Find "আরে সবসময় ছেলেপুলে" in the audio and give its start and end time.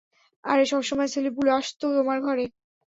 0.43-1.51